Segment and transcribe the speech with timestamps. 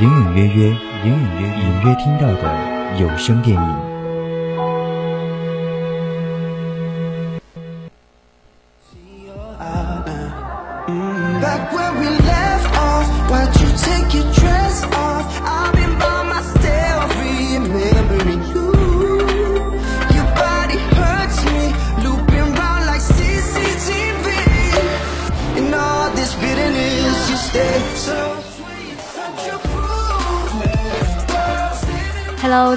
[0.00, 0.68] 隐隐约约，
[1.04, 3.83] 隐隐约隐约听到的有声电影。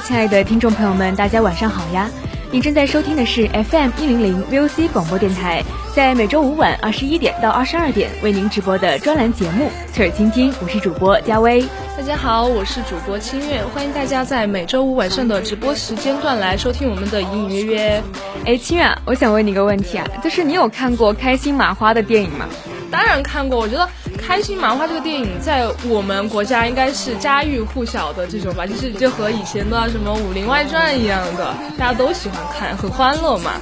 [0.08, 2.10] 亲爱的听众朋友们，大家晚上好呀！
[2.50, 5.62] 你正在收听的是 FM 一零零 VOC 广播电台，
[5.94, 11.62] 在每周五晚二十一点到二十二点为您直播的专栏节目《侧耳倾听》，我是主播佳薇。
[11.98, 18.04] 大家好，我是主播清月，欢迎大家在每周五晚上的直播时间段来收听我们的隐隐约约。
[18.46, 22.46] 哎，清月，我想问你个问题啊，就是你有看过开心麻花的电影吗？
[22.90, 23.86] 当然看过，我觉得。
[24.28, 33.54] 开心麻花这个电影在我们国家应该是家喻户晓的这种吧，就是就和以前的什么《武林外传》一样的，大家都喜欢看，很欢乐嘛。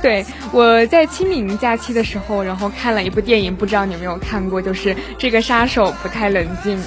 [0.00, 6.78] 对，我在清明假期的时候，然后看了一部电影，不知道你有没有看过，就是《这个杀手不太冷静》。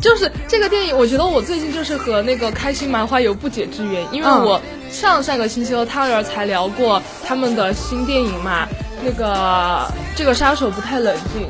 [0.00, 4.60] 就是这个电影，我觉得我最近就是和那个开心麻花有不解之缘，因为我
[4.90, 8.66] 上上个星期和汤圆儿才聊过他们的新电影嘛，
[9.00, 11.48] 那个这个杀手不太冷静。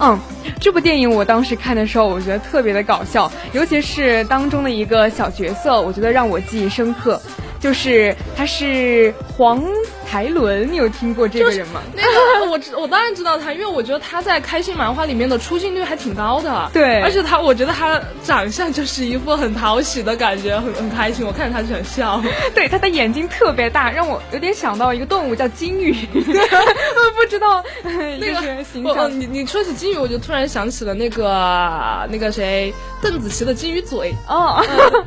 [0.00, 0.18] 嗯，
[0.60, 7.20] 这部电影我当时看的时候，我觉得特别的搞笑，尤其是当中的一个小角色，我觉得让我记忆深刻，
[7.60, 9.62] 就是他是黄。
[10.14, 11.80] 台伦，你有听过这个人吗？
[11.92, 16.70] 那个 我我当然知道他，因为我觉得他在开心麻花里面的出镜率还挺高的。
[16.72, 21.26] 对，而且他，我觉得他长相就是一副很讨喜的感觉，很很开心。
[21.26, 22.22] 我看着他就想笑。
[22.54, 25.92] 对，他的眼睛特别大，让我有点想到一个动物叫金鱼。
[26.14, 29.10] 不知道那个形象。
[29.20, 34.14] 你你说起金鱼，我就突然想起了那个那个谁，邓紫棋的金鱼嘴。
[34.28, 34.62] 哦，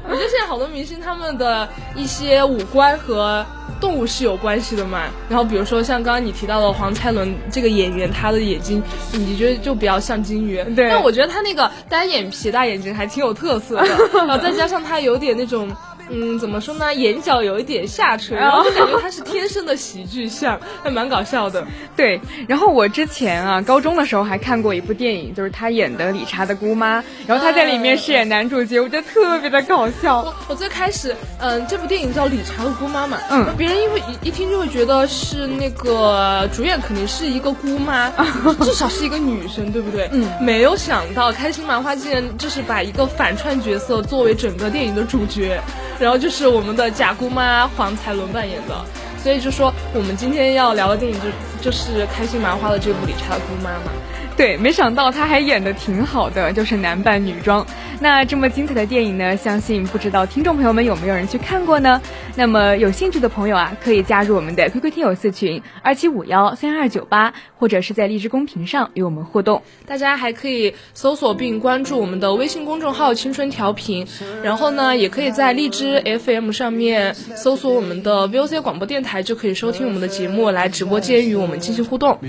[0.09, 3.45] 我觉得现在好多明星他们的一些五官和。
[3.80, 5.04] 动物是有关系的嘛？
[5.30, 10.64] 然后比如说像刚刚你提到的黄才伦这个演员，他的眼睛你觉得就比较像金鱼。
[10.76, 13.88] 对，但我觉得他那个单眼皮大眼睛还挺有特色的，
[14.26, 15.70] 然后再加上他有点那种。
[16.09, 16.94] 嗯，怎么说呢？
[16.94, 21.66] 眼角有一点下垂，然后就感觉他是天生的喜剧相， 还蛮搞笑的。
[21.95, 30.22] 对，然后我之前啊，高中的时候还看过一部电影，就是他演的理查的姑妈，然后他在里面饰演男主角，我觉得特别的搞笑。
[30.22, 38.09] 我我最开始，嗯，这部电影叫理查的姑妈嘛，嗯，别人因为一一听就会觉得是那个主演肯定是一个姑妈，
[38.62, 40.09] 至少是一个女生，对不对？
[40.13, 45.59] 嗯，没有想到开心麻花竟然就是把一个反串角色作为整个电影的主角。
[46.00, 48.85] 然后就是我们的假姑妈黄才伦扮演的，
[49.22, 53.91] 所以就说我们今天要聊的电影就就是开心麻花的这部《理查的姑妈》嘛。
[54.38, 57.66] 对，没想到他还演的挺好的，就是男扮女装。
[58.00, 62.00] 那这么精彩的电影呢，相信不知道听众朋友们有没有人去看过呢？
[62.36, 69.64] 那么有兴趣的朋友啊，可以加入我们的 QQ 听友四群二七五幺三二九八，或者是在荔枝公屏上与我们互动。
[69.88, 74.07] 大家还可以搜索并关注我们的微信公众号“青春调频”，
[74.45, 82.19] 然后呢，也可以在荔枝 FM 上面搜索我们的 VOC 广播电台，就可以收听我们的节目，来直播间与我们进行互动。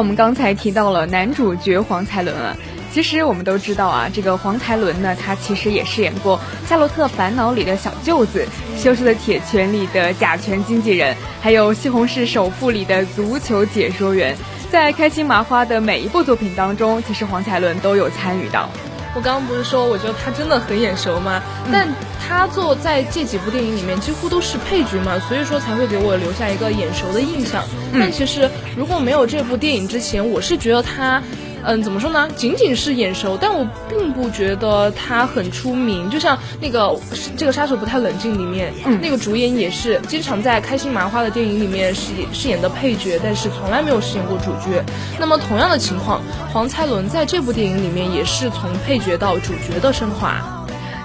[0.00, 2.56] 我们刚才提到了男主角黄才伦啊，
[2.90, 8.48] 其实我们都知道啊，这个黄才伦呢，他其实也饰演过《夏洛特烦恼》里的小舅子，
[8.82, 14.34] 《羞羞的铁拳》里的甲醛经纪人，还有《西红柿首富》里的足球解说员。
[14.70, 18.70] 在开心麻花的每一部作品当中，其实黄才伦都有参与到。
[19.14, 21.42] 我刚刚不是说，我觉得他真的很眼熟吗？
[21.72, 21.88] 但
[22.26, 27.64] 他做在这几部电影里面几乎都是配角嘛，所以说才会给我留下一个眼熟的印象。
[27.92, 31.22] 但其实如果没有这部电影之前，我是觉得他。
[31.64, 32.28] 嗯，怎么说呢？
[32.36, 36.08] 仅仅是眼熟，但我并不觉得他很出名。
[36.10, 36.98] 就像那个
[37.36, 38.72] 这个杀手不太冷静里面，
[39.02, 44.82] 那个主演也是经常在开心麻花的电影里面饰饰演的配角，但是从来没有饰演过主角。
[45.18, 46.22] 那么同样的情况，
[46.52, 50.36] 黄才伦在这部电影里面也是从配角到主角的升华。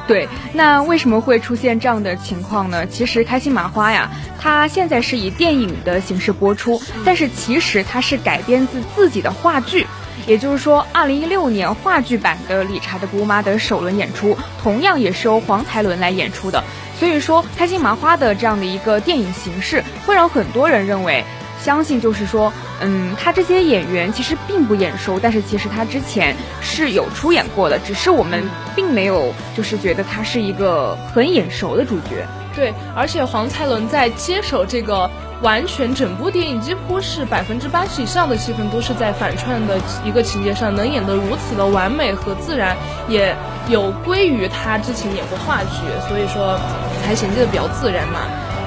[0.07, 2.85] 对，那为什么会出现这样的情况呢？
[2.85, 9.87] 其实开心麻花呀，它现在是以电影的形式播出，但是其实它是改编自自己的话剧。
[10.25, 16.63] 也就是说，二零一六年话剧版的《理查的姑妈》的首轮演出，同样也是由黄才伦来演出的。
[16.99, 21.23] 所以说，开心麻花的这样的一个电影形式，会让很多人认为，
[21.61, 22.51] 相信就是说，
[22.81, 28.43] 嗯，他这些演员其实并不眼熟，但是其实他之前是有出演过的，只是我们
[28.75, 32.25] 并没有就是觉得他是一个很眼熟的主角。
[32.55, 35.09] 对，而且黄才伦在接手这个。
[35.45, 42.75] 完全整部电影几乎是百分之八十以上的戏份都是在反串的一个情节上，能演得如此的完美和自然，
[43.07, 43.35] 也
[43.69, 46.59] 有归于他之前演过话剧，所以说
[47.03, 48.21] 才衔接的比较自然嘛。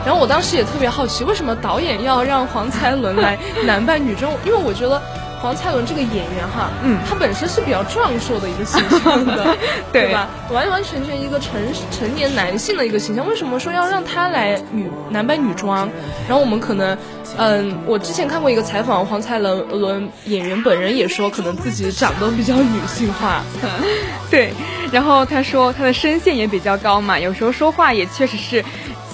[0.06, 3.36] 然后我当时也特别好奇，为什么导演要让黄才伦来
[3.66, 4.32] 男扮女装？
[4.46, 5.02] 因为我觉得。
[5.40, 9.56] 黄才伦这个演员哈，嗯，他本身是比较壮硕的一个形象的，
[9.92, 10.28] 对吧？
[10.52, 11.52] 完完全全一个成
[11.90, 15.88] 成年男性的一个形象，为什么说要让他来女男扮女装？
[16.26, 16.96] 然后我们可能，
[17.36, 23.42] 嗯，我之前看过一个采访，黄才伦演员本人也说，可能自己长得比较女性化，
[24.30, 24.52] 对。
[24.90, 28.64] 然后他说他的声线也比较高嘛，有时候说话也确实是。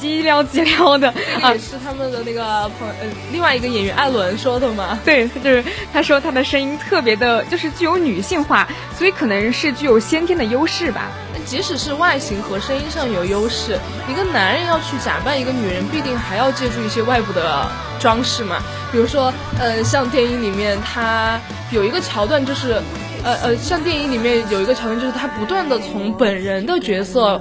[0.05, 1.09] 叽撩叽撩的
[1.41, 4.99] 啊，是他们的那个朋呃另外一个演员艾伦说的嘛？
[5.05, 8.69] 对，就是他说他的声音特别的，就是具有女性化，
[8.99, 11.11] 所以可能是具有先天的优势吧。
[11.47, 13.79] 即使是外形和声音上有优势，
[14.09, 17.67] 一个男人要去假扮一个女人，必定还要借助一些外部的
[17.99, 18.57] 装饰嘛。
[18.91, 21.39] 比如说，呃，像电影里面他
[21.71, 22.81] 有一个桥段，就是
[23.23, 27.39] 呃呃，像电影里面有一个桥段，就是他不断的从本人的角色。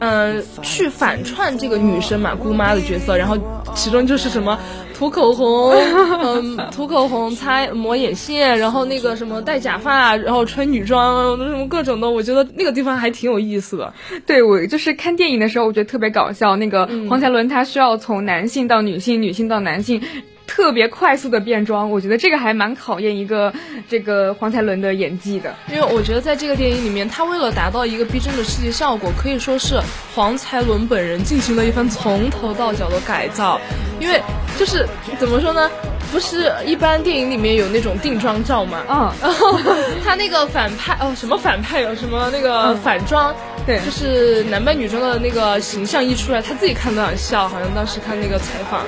[0.00, 3.36] 嗯，去反串这个女生嘛，姑妈的角色，然后
[3.74, 4.58] 其中就是什么
[4.96, 13.92] 涂口红，嗯，涂口红、擦抹眼线，然后那个什么戴假发，然后穿女装，什么各种的，我觉得那个地方还挺有意思的。
[14.26, 16.56] 对我就是看电影的时候，我觉得特别搞笑。
[16.56, 20.00] 那个黄才伦他需要从男性到女性，女性到男性。
[20.46, 23.52] 特别快速的变装，我觉得这个还蛮考验一个
[23.88, 25.54] 这个黄才伦的演技的。
[25.68, 29.80] 因为我觉得在这个电影里面，他为了达到一个逼真的视觉效果，可以说是
[30.14, 33.60] 黄才伦本人进行了一番从头到脚的改造。
[34.00, 34.20] 因为
[34.58, 34.86] 就是
[35.18, 35.70] 怎么说呢，
[36.12, 39.58] 不是一般电影里面有那种定妆照嘛，嗯，然后
[40.04, 48.84] 他那个反派哦，什么反派有什么那个反装，对，就是男扮女装的那个形象一出来，他自己看都想笑，好像当时看那个采访。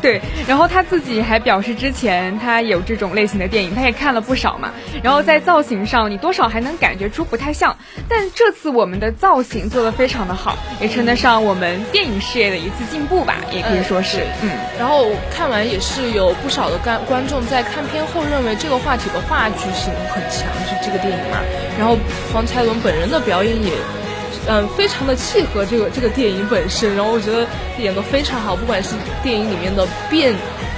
[0.02, 4.70] 对，然后他自己还表示，之前他有这种类型的电影，他也看了不少嘛。
[5.02, 7.76] 然后在造型上，你多少还能感觉出不太像。
[8.08, 14.20] 但这次我们的造型做得非常的好，也称得上我们电影事业的一次进步吧，也可以说是。
[14.42, 14.50] 嗯。
[14.78, 21.38] 然后看完也是有不少的观观众在看片后认为这个话题的话剧性很强，是这个电影嘛。
[21.78, 21.98] 然后
[22.32, 23.72] 黄才伦本人的表演也。
[24.48, 27.46] 嗯，非常的契合这个这个电影本身，然后我觉得
[27.78, 30.34] 演的非常好，不管是电影里面的变，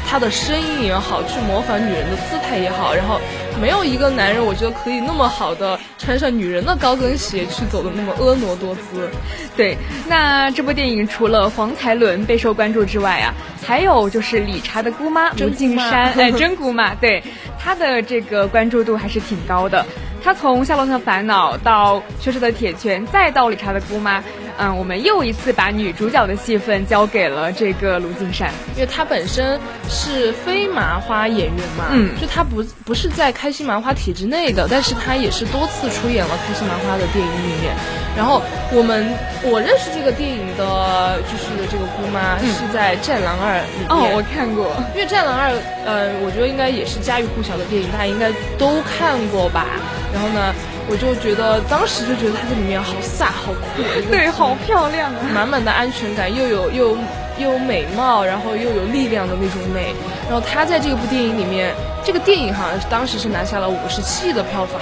[0.06, 3.20] 他的声音也好，去模仿女人的姿态也好，然后
[3.60, 9.08] 没有一个男人，我觉得可以那么好的穿上女人的高跟鞋去走的那么婀娜多姿。
[9.56, 9.76] 对，
[10.08, 13.32] 那这部电影除了黄才伦备受关注之外啊，
[13.64, 17.22] 还有就是理查的姑妈吴敬山，哎，真姑妈，对，
[17.58, 19.86] 她的这个关注度还是挺高的。
[20.24, 24.20] 他从《夏洛特烦恼》到《羞耻的铁拳》，再到《理查的姑妈》，
[24.62, 37.74] 嗯，我们又一次把女主角的戏份交给了这个卢靖姗，因为她本身是非麻花演员嘛，嗯，就她不不是在开心麻花体制内的，但是她也是多次出演了开心麻花的电影里面。
[38.14, 38.40] 然后
[38.70, 39.10] 我们
[39.42, 45.50] 我认识这个电影的，就是这个姑妈是在《战狼二》里面，哦，我看过，因为《战狼二》，
[45.86, 49.66] 呃，我觉得应该也是家喻户晓的电影，大家应该都看过吧。
[50.12, 50.54] 然后呢，
[50.88, 56.96] 我就觉得当时就觉得她在里面好飒、好酷， 对，好漂亮啊，满满的安全感，又有又
[57.38, 59.94] 又有美貌，然后又有力量的那种美。
[60.28, 61.72] 然后她在这部电影里面，
[62.04, 64.80] 这个电影好像是当时是拿下了五十七亿的票房，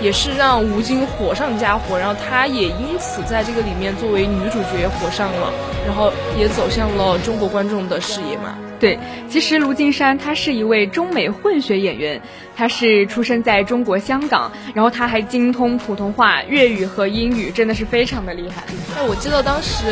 [0.00, 1.98] 也是让吴京火上加火。
[1.98, 5.52] 然后她也因此在这个里面作为女主角火上了，
[5.86, 8.54] 然后也走向了中国观众的视野嘛。
[8.80, 12.20] 对，其实卢靖姗她是一位中美混血演员，
[12.56, 18.62] 她是出生在中国香港，然后她还精通普通话、粤语和英语，真的是非常的厉害。
[18.96, 19.84] 哎，我记得当时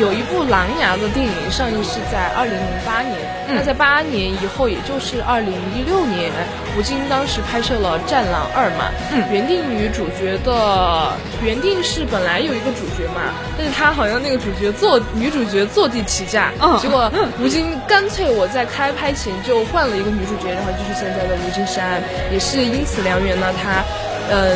[0.00, 3.16] 有一部《狼牙》的电影上映是在二零零八年，
[3.48, 6.30] 那在八年以后，也就是二零一六年，
[6.78, 11.12] 吴京当时拍摄了《战狼二》嘛，嗯，原定女主角的
[11.44, 17.10] 原定是本来有一个主角嘛，但是他好像那个主角坐女主角坐地起价，嗯，结果
[17.42, 17.95] 吴京干。
[17.96, 21.98] 干脆我在开拍前就换了一个女主角，然后就是现在的吴京山，
[22.30, 23.46] 也是因此良缘呢。
[23.56, 23.82] 他，
[24.28, 24.52] 嗯，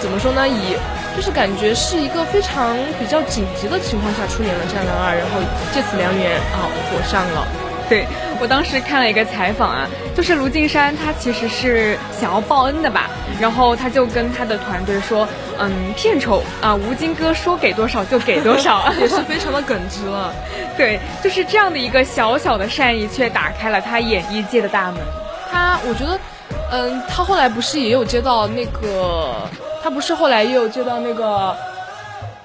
[0.00, 0.48] 怎么说呢？
[0.48, 0.74] 以
[1.14, 5.36] 就是感觉是一个非常比较紧急的情况下出演了《战狼二》，然后
[5.70, 7.67] 借此良缘啊火上了。
[7.90, 8.06] 对
[8.40, 13.08] 我当时看了一个采访啊，就是卢靖姗她其实是想要报恩的吧，
[13.40, 15.26] 然后她就跟她的团队说，
[15.58, 20.32] 嗯，片酬啊，吴京哥说给多少就给多少， 也是 非常的耿直了。
[20.76, 25.00] 对，就是这样的一个小小的善意，却打开了他演艺界的大门。
[25.50, 26.18] 他，我觉得，
[26.70, 29.34] 嗯，他后来不是也有接到那个，
[29.82, 31.56] 他不是后来也有接到那个。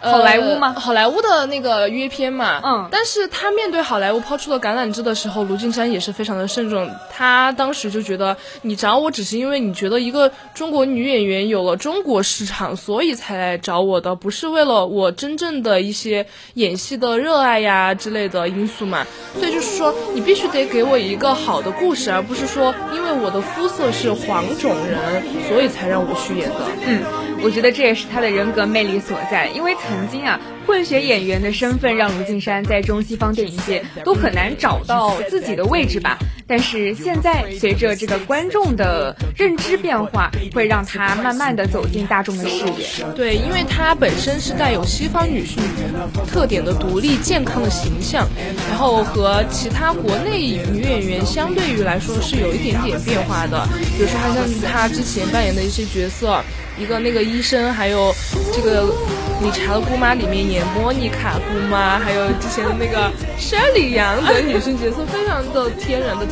[0.04, 0.74] 好莱坞吗？
[0.78, 6.90] 好莱坞的那个约片嘛，嗯，但是他面对好莱坞抛出了橄榄枝的时候，卢靖姗也是非常的慎重。
[7.10, 19.06] 他当时就觉得，你找我只是因为你觉得一个中国女演员有了中国市场，所以才来找我的，不是为了我真正的一些演戏的热爱呀之类的因素嘛。
[19.40, 26.56] 所以就是说，你必须得给我一个好的故事，而不是说因为我的肤色是黄种人，所以才让我去演的。
[26.86, 27.04] 嗯，
[27.44, 30.04] 我觉得这也是他的人格魅力所在，因为曾。
[30.10, 36.20] 经啊，混血演员的身份让卢靖姗在中西方电影界都很难找到自己的位置吧。
[36.48, 43.06] 但是现在，随着这个观众的认知变化，会让她慢慢的走进大众的视野。
[43.16, 45.62] 对，因为她本身是带有西方女性
[46.28, 48.28] 特点的独立健康的形象，
[48.70, 53.68] 然后和其他国内女演员相对于来说是有一点点变化的。
[53.98, 56.42] 比如说，她像她之前扮演的一些角色。
[56.76, 58.12] 一个那个医生，还有
[58.52, 58.86] 这个
[59.44, 66.26] 理查的姑妈里面演莫妮卡姑妈，还有之前的那个山里阳的女性角色，非常的天然的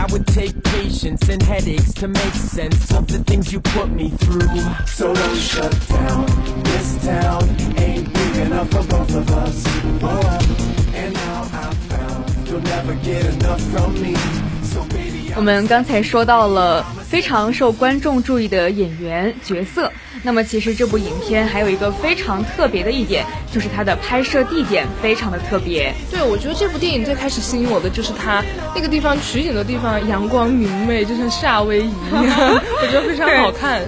[0.00, 4.08] that would take patience and headaches to make sense of the things you put me
[4.08, 4.58] through.
[4.86, 6.24] So don't shut down.
[6.62, 7.42] This town
[7.76, 9.62] ain't big enough for both of us.
[10.02, 14.14] Oh, and now I've found you'll never get enough from me.
[14.62, 15.09] So baby.
[15.36, 19.90] 我们刚才说到了非常受观众注意的演员角色，
[20.22, 25.94] 那么其实这部影片还有一个非常特别的一点，就是它的拍摄地点非常的特别。
[26.10, 28.44] 对，我觉得这部电影最开始吸引我的就是它
[28.74, 33.80] 那个地方取景的地方阳光明媚，就像夏威夷一样， 我觉得非常好看。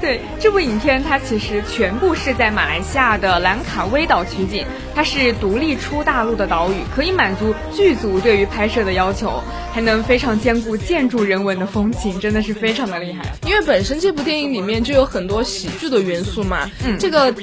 [0.00, 4.66] 对，这部影片它其实全部是在马来西亚的兰卡威岛取景。
[4.94, 13.24] 它是独立出大陆的岛屿，可以满足剧组对于拍摄的要求，还能非常兼顾建筑人文的风情，真的是非常的厉害。
[13.46, 17.34] 因为本身这部电影里面就有很多喜剧的元素嘛，嗯，这个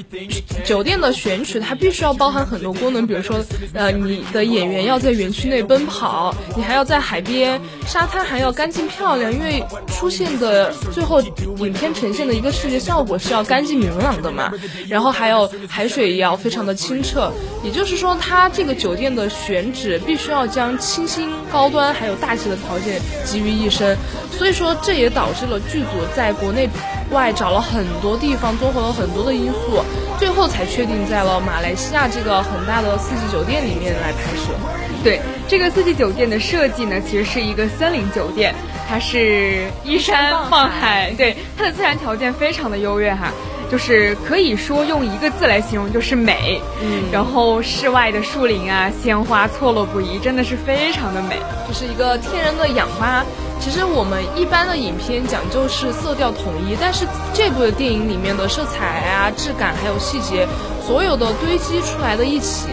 [0.64, 14.52] 酒店的选取它必须要包含很多功能，比如说，呃，你的演员要在园区内奔跑，你还要在海边沙滩还要干净漂亮，因为出现的最后影片呈现的一个视觉效果是要干净明朗的嘛，
[14.88, 17.32] 然后还有海水也要非常的清澈。
[17.62, 23.96] 也就是说，它这个酒店的选址必须要将清新、高端还有大气的条件集于一身，
[24.30, 26.68] 所以说这也导致了剧组在国内
[27.10, 29.84] 外找了很多地方，综合了很多的因素，
[30.18, 34.52] 最后才确定在了马来西亚这个很大的四季酒店里面来拍摄。
[35.02, 38.54] 对，这个四季酒店的设计呢，其实是一个森林酒店，
[38.88, 43.32] 它是依山傍海，对，它的自然条件非常的优越哈。
[43.70, 46.60] 就是可以说用一个字来形容，就是美。
[46.82, 51.36] 嗯，然后室外的树林啊，鲜花错落不一，真的是非常的美，
[51.68, 53.24] 就是一个天然的氧吧。
[53.60, 60.48] 其实我们一般的影片讲究是色调统一，但是这部的电影里面的色彩啊、质感还有细节，
[60.82, 62.68] 所有的堆积出来的一起，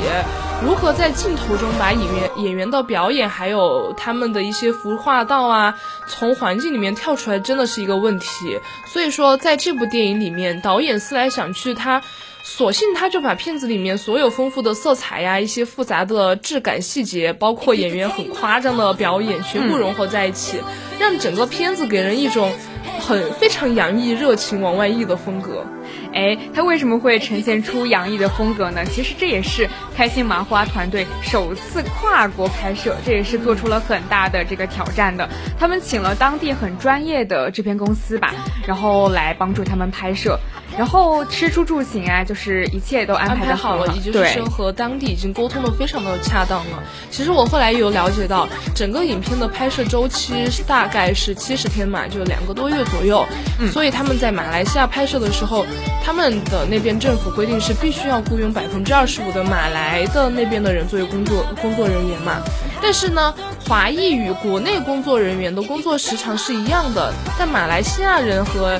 [0.63, 8.59] 如何在镜头中把演员演员的表演还有他们的一些服化道啊，从环境里面跳出来，真的是一个问题。
[8.87, 12.01] 所以说，在这部电影里面，导演思来想去，他。
[12.43, 20.61] 索性他就把片子里面所有丰富的色彩呀，一些复杂的质感细节，包括演员很夸张的表演，全部融合在一起，
[20.97, 22.53] 让整个片子给人一种
[23.01, 25.65] 很非常洋溢、热情、往外溢的风格。
[26.13, 28.85] 哎，他为什么会呈现出洋溢的风格呢？
[28.85, 29.67] 其实这也是
[29.97, 35.27] 开心麻花团队首次跨国拍摄，这也是做出了很大的这个挑战的。
[35.59, 38.31] 他们请了当地很专业的制片公司吧，
[38.67, 40.39] 然后来帮助他们拍摄。
[40.77, 46.83] 然后吃住住行啊，就是一切都安排好了，也就是说和当地已经沟通的非常的恰当了。
[47.09, 53.25] 其实我后来有了解到，整个影片的拍摄周期大概是七十天嘛，就两个多月左右。
[53.59, 55.65] 嗯，所以他们在马来西亚拍摄的时候，
[56.05, 62.41] 他们的那边政府规定是必须要雇佣百分之二十五的马来来的那边的人作为工作工作人员嘛。
[62.81, 63.33] 但是呢，
[63.65, 68.79] 华裔与国内工作人员的工作时长是一样的，但马来西亚人和。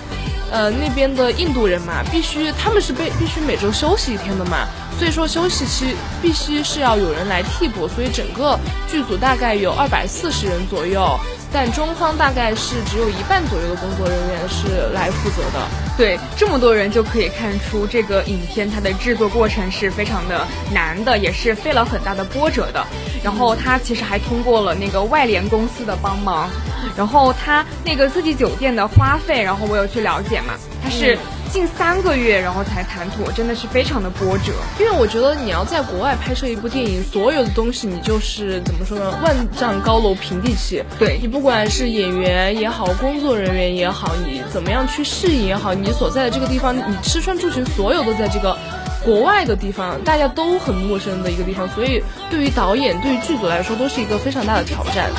[0.50, 4.66] 呃，那边的印度人嘛，必须他们是被必须每周休息一天的嘛，
[4.98, 8.58] 所以说休息期必须是要有人来替补，所以整个
[8.90, 11.20] 剧组大概有二百四十人左右。
[11.60, 15.68] 但中方大概是只有一半左右的工作人员是来负责的。
[15.98, 22.86] 对，这么多人就可以看出这个影片它的制作过程是非常的难的，也是费了很大的波折的。
[23.24, 26.48] 然后他其实还通过了那个外联公司的帮忙，
[26.96, 31.18] 然后他那个四季酒店的花费，然后我有去了解嘛，他是。
[31.48, 34.54] 近三个月，然后才谈妥，真的是非常的波折。
[34.80, 39.20] 因为我觉得你要在国外拍摄一部电影，所有的东西你就是怎么说呢？
[39.24, 40.84] 万丈高楼平地起。
[41.00, 48.58] 对你不管是演员也好，工作人员也好，你怎么样去适应也好，你所在的这个地方，你吃穿住行，所有都在这个
[49.04, 55.10] 国外的地方，大家都很陌生的一个地方，所以对于导演、对于剧组来说，都是一个非常大的挑战。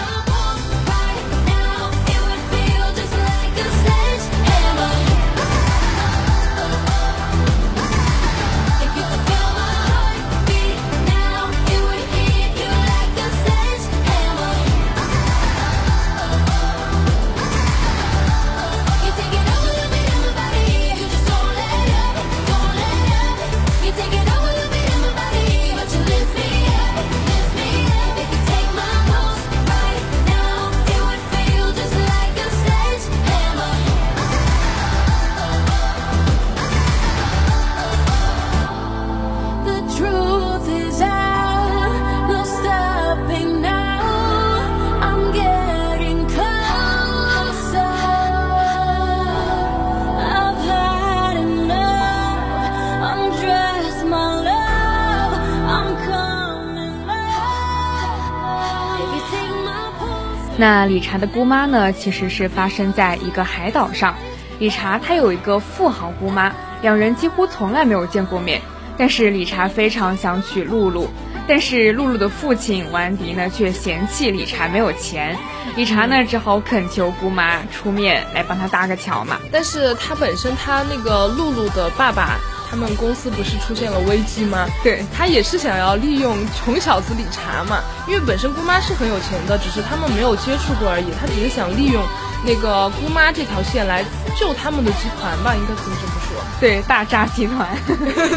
[60.58, 64.16] 那理查的姑妈呢，其实是发生在一个海岛上。
[64.58, 68.60] 理查他有一个富豪姑妈，两人几乎从来没有见过面。
[68.96, 71.08] 但是理查非常想娶露露，
[71.46, 75.38] 但是露露的父亲王迪呢，却嫌弃理查没有钱。
[75.76, 79.38] 理查呢，只好恳求姑妈出面来帮他搭个桥嘛。
[79.52, 82.40] 但是他本身他那个露露的爸爸。
[82.70, 84.66] 他们公司不是出现了危机吗？
[84.84, 91.06] 对他也是想要利用穷小子理查嘛，因为本身姑妈是很有钱的，只是他们没有接触过而已。
[91.18, 92.02] 他只是想利用
[92.44, 94.04] 那个姑妈这条线来
[94.38, 96.38] 救他们的集团吧，应该可以这么说。
[96.60, 97.68] 对，大渣集团，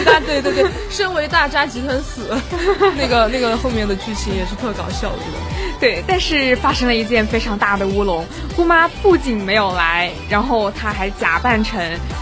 [0.06, 2.36] 大 对对对，身为大渣集团死，
[2.98, 5.80] 那个那个后面的剧情也是特搞笑，我觉得。
[5.80, 11.80] 对，但是发生了一件非常大的乌龙，姑妈不仅没有来，然后她还假扮成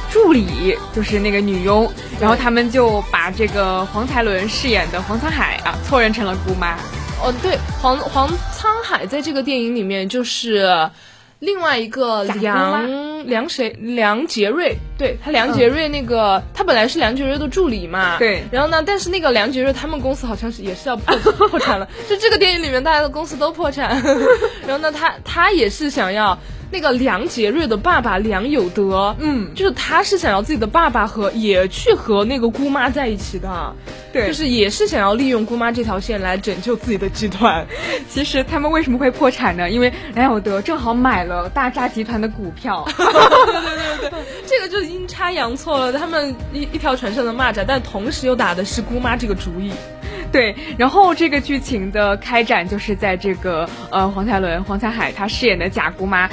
[0.09, 6.75] 助理，就是那个女佣，然后他们就把这个黄才伦饰演的黄沧海啊错认成了姑妈。
[7.21, 10.89] 哦，对，黄黄沧海在这个电影里面就是。
[11.39, 13.69] 另外一个梁梁谁？
[13.79, 21.15] 梁杰瑞，对他梁杰瑞那个他本来是梁杰瑞的助理嘛，对，然后呢，但是那个梁杰瑞他们公司好像是也是要破
[21.47, 24.01] 破产了，就这个电影里面大家的公司都破产，
[24.67, 26.37] 然后呢，他他也是想要。
[26.71, 33.75] 那个梁杰瑞的爸爸梁有德，嗯，就是他是想要自己的爸爸和也去和那个姑妈在一起的，
[34.13, 37.65] 对，就是也是想要利用姑妈这条线来拯救自己的集团。
[38.07, 39.69] 其实他们为什么会破产呢？
[39.69, 42.87] 因为梁有德正好买了大扎集团的股票。
[42.95, 49.71] 对对对对，这个就阴差阳错了，他们一一条船上的蚂蚱，但同时又打的是姑妈这个主意。
[50.31, 56.29] 对，然后这个剧情的开展就是在这个呃黄才伦、黄才海他饰演的假姑妈。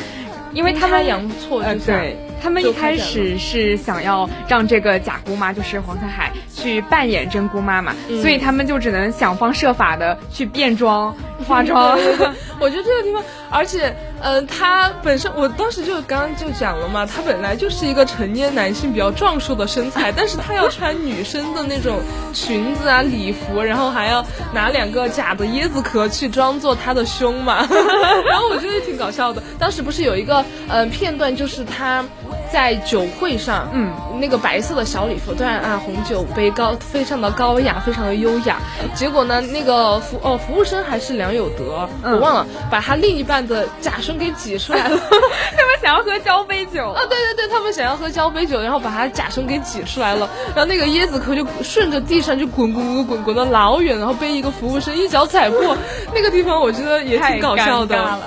[0.57, 1.63] 因为他们阳错，
[2.01, 11.15] 对他们一开始是想要让这个假姑妈，就是黄彩海去去扮演真姑妈嘛，所以他们就只能想方设法的去变装、
[11.47, 11.97] 化妆。
[12.59, 22.01] 我觉得这个地方，而且，嗯，他本身我当时就刚刚就讲了嘛，他本来就是一个成年男性比较壮硕的身材， 但是他要穿女生的那种
[22.33, 27.59] 裙子啊、礼服，然后还要拿两个假的椰子壳去装作他的胸嘛，
[28.27, 29.41] 然后我觉得挺搞笑的。
[29.57, 32.05] 当时不是有一个嗯片段，就是他。
[32.53, 38.57] 在酒会上，嗯，那个白色的小礼服，端啊红酒杯，高非常的高雅，非常的优雅。
[38.95, 44.97] 结果呢，那个服哦服务生还是梁有德，我忘了，把他另一半的假胸给挤出来了。
[45.09, 55.77] 他们想要喝交杯酒啊，对对对，他们想要喝交杯酒，然后把他假胸给挤出来了，然后那个椰子壳就顺着地上就滚滚滚滚滚的老远，然后被一个服务生一脚踩破。
[56.15, 58.19] 那个地方我觉得也挺搞笑的。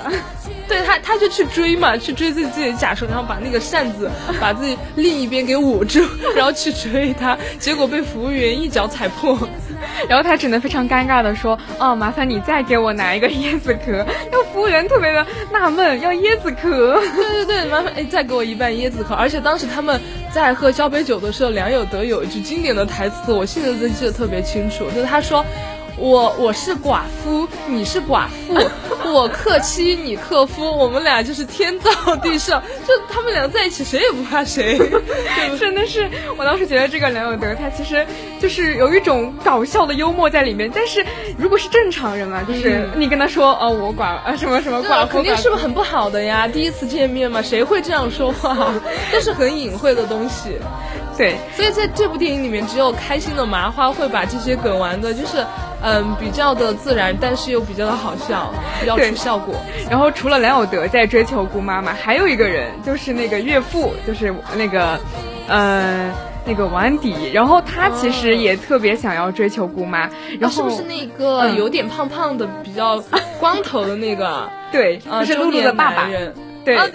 [0.70, 6.00] 对他，他就去追嘛，去追自己自己的假手，然后把那个扇子把自己另一边给捂住，
[6.36, 9.38] 然后去追他，结果被服务员一脚踩破，
[10.08, 14.06] 然后他只能非常尴尬的说：“哦，麻烦你再给我拿一个椰子壳。
[14.32, 17.02] ”那服务员特别的纳闷，要椰子壳？
[17.16, 19.16] 对对对，麻烦哎，再给我一半椰子壳。
[19.16, 20.00] 而且当时他们
[20.32, 25.44] 在喝交杯酒的时候，梁友德有一句经典的台词，我现在都记得特别清楚，就是他说。
[26.00, 28.56] 我我是寡妇，你是寡妇，
[29.12, 34.80] 我克妻，你克夫，我们俩就是天造地设，就他们俩在一起，谁也不怕谁，
[35.60, 38.06] 真的是，我当时觉得这个梁永德他其实
[38.40, 41.06] 就是有一种搞笑的幽默在里面，但是
[41.38, 46.48] 如果是正常人嘛，就是你跟他说哦我寡啊什么什么寡妇，肯定是不是很不好的呀？
[46.48, 48.74] 第一次见面嘛，谁会这样说话？
[49.12, 50.58] 都是很隐晦的东西，
[51.18, 55.46] 对，所以在这部电影里面，只有开心的麻花会把这些梗玩的，就是。
[55.82, 59.56] 嗯，比较的自然，但是又比较的好笑，比较出效果。
[59.90, 65.00] 然后除了梁有德在追求姑妈妈，还有一个人就是那个岳父，就是那个，
[65.48, 66.12] 呃，
[66.46, 67.32] 那个王安迪。
[67.32, 70.10] 然后他其实也特别想要追求姑妈。
[70.38, 73.02] 然后是不是那个有点胖胖的、比较
[73.40, 74.50] 光头的那个？
[74.74, 76.10] 对，就是露露的爸爸。
[76.66, 76.86] 对，啊，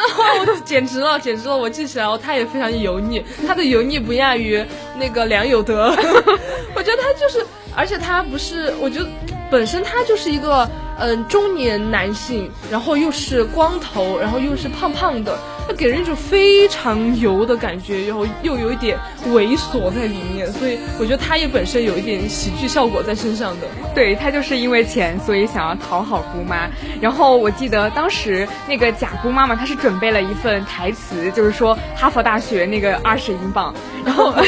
[0.66, 1.56] 简直了，简直了！
[1.56, 4.62] 我记起来了，他也非常油腻，他的油腻不亚于
[5.00, 5.88] 那个梁有德。
[6.76, 7.44] 我觉得他就是。
[7.76, 9.08] 而且他不是，我觉得
[9.50, 18.98] 本身他就是一个嗯中年男性，然后又是光头，然后又是胖胖的，他 给人一种非常油的感觉，然后又有一点
[19.28, 23.66] 猥琐在里面，所以我觉得他也本身有一点喜剧效果在身上的。
[23.94, 26.68] 对他就是因为钱，所以想要讨好姑妈。
[27.00, 33.74] 然后我记得当时那个假姑妈妈，她是准备了一份台词，就是说哈佛大学那个二十英镑，
[34.04, 34.34] 然后。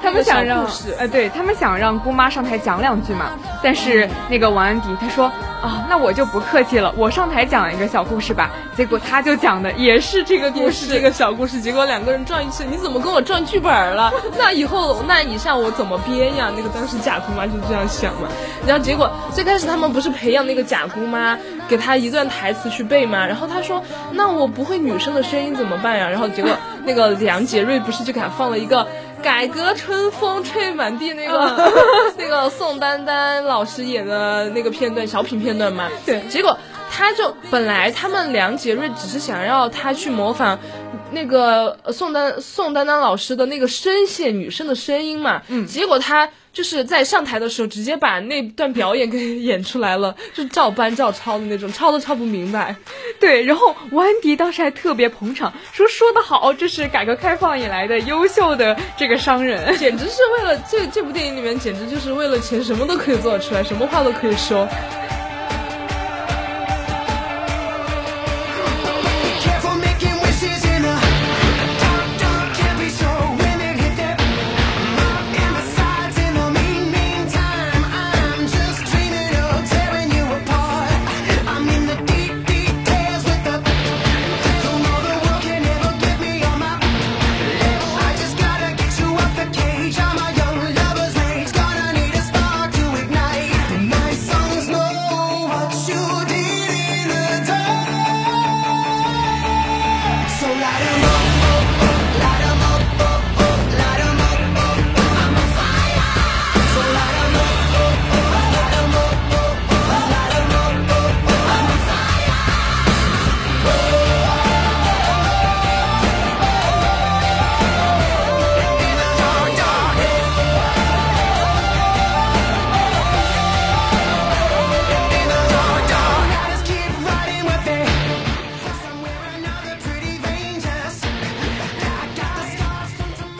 [0.00, 0.64] 他们想让，
[0.96, 3.32] 呃，对他们想让姑妈上台讲两句嘛，
[3.64, 5.26] 但是那个王安迪他说
[5.60, 8.48] 啊，那我就不客气了，我上台讲一个小故事吧。
[8.76, 11.58] 结果他就讲的也是这个故事，这个小故事。
[11.58, 14.12] 结果两个人撞一起，你怎么跟我撞剧本了？
[14.36, 16.52] 那以后那以下我怎么编呀？
[16.54, 18.28] 那个当时假姑妈就这样想嘛。
[18.66, 23.24] 然后结果最开始他们不是培养那个假姑妈，给她一段台词去背吗。
[23.26, 26.10] 然后她说，那我不会女生的声音怎么办呀？
[26.10, 26.50] 然后结果
[26.84, 28.86] 那个梁杰瑞不是就给她放了一个。
[29.20, 31.72] 改革春风吹满地那个
[32.16, 36.56] 那个宋丹丹老师演的那个片段小品片段嘛，对，结果
[36.90, 40.58] 他就本来他们梁杰瑞只是想要他去模仿
[41.10, 46.28] 那个宋丹宋丹丹老师的那个声线女生的声音嘛，嗯，结果他。
[46.50, 52.74] 就是在上台的时候，直接把那段表演给演出来了，就照搬照抄的那种，抄都抄不明白。
[53.20, 64.66] 对，然后王安迪当时还特别捧场，说说得好，这是改革开放以来的优秀的这个商人，简直是为了这这部电影里面，简直就是为了钱，什么都可以做出来，什么话都可以说。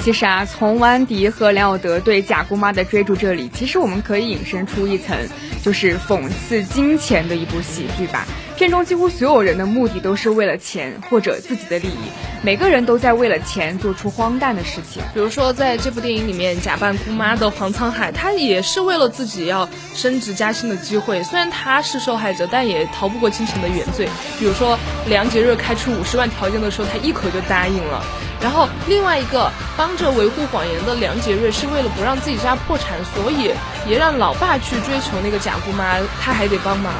[0.08, 5.14] 其实啊，从王安迪和梁有德对假姑妈的追逐这里，其实我们可以引申出一层，
[5.62, 8.26] 就是讽刺金钱的一部喜剧吧。
[8.56, 12.08] 片中几乎所有人的目的都是为了钱或者自己的利益，
[12.42, 15.02] 每个人都在为了钱做出荒诞的事情。
[15.12, 21.22] 比如说，在这部电影里面，假扮姑妈的黄沧海，他也是为了自己要升职加薪的机会。
[21.22, 24.08] 虽然他是受害者，但也逃不过金钱的原罪。
[24.38, 28.02] 比如说，梁杰瑞开出五十万条件的时候，他一口就答应了。
[28.40, 33.52] 然后，另外一个帮着维护谎言的梁杰瑞，是为了不让自己家破产，所以
[33.84, 36.92] 也让老爸去追求那个假姑妈，他还得帮忙。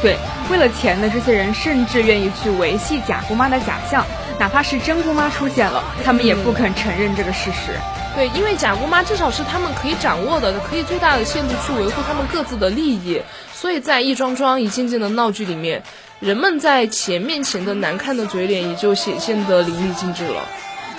[0.00, 0.16] 对，
[0.50, 4.06] 为了钱的，这些人甚至愿意去维系假姑妈的假象，
[4.38, 7.72] 哪怕是真姑妈出现了，他们也不肯承认这个事实。
[8.14, 13.20] 对，因为假姑妈至少是他们可以掌握的，可以最大的限度去维护他们各自的利益，
[13.52, 15.82] 所以在一桩桩一件件的闹剧里面，
[16.20, 20.46] 人们在钱面前的难看的嘴脸也就显现得淋漓尽致了。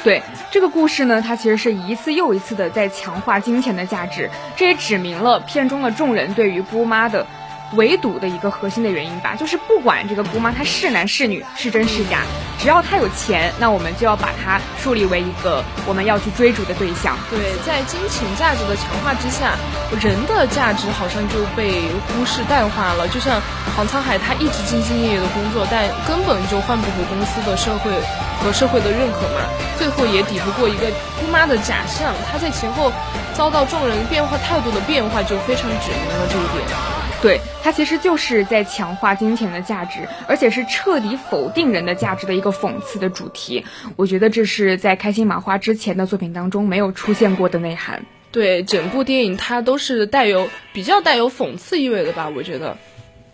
[0.05, 7.25] 对这个故事呢，它其实是一次又一次的在强化金钱的价值，这也指明了片中的众人对于姑妈的。
[7.73, 12.21] 围堵的一个核心的原因吧，就是不管这个姑妈她是男是女，是真是假，
[12.59, 17.17] 只要她有钱，那我们就要把她树立为一个我们要去追逐的对象。
[17.27, 19.57] 对，在金钱价值的强化之下，
[19.99, 23.07] 人的价值好像就被忽视淡化了。
[23.07, 23.41] 就像
[23.75, 27.91] 黄沧海，他一直兢兢业业的工作，但根本就换不回公司的社会
[28.39, 30.87] 和社会的认可嘛，最后也抵不过一个
[31.19, 32.13] 姑妈的假象。
[32.29, 32.91] 她在前后
[33.33, 36.77] 遭到众人变化态度的变化，就非常指明了这一点。
[37.21, 43.65] 对，它其实就是在强化金钱的价值，而且是彻底否定人的价值的一个讽刺的主题。
[43.95, 48.03] 我觉得这是在开心麻花之前的作品当中没有出现过的内涵。
[48.31, 52.29] 对，整部电影它都是带有比较带有讽刺意味的吧？
[52.35, 52.77] 我觉得。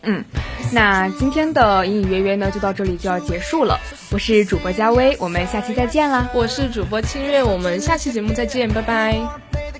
[0.03, 0.23] 嗯，
[0.73, 3.79] 那今天的隐隐约约呢，就到这里就要结束了。
[4.11, 6.29] 我是主播佳薇，我们下期再见啦！
[6.33, 9.70] 我是主播清月，我们下期节目再见，拜拜。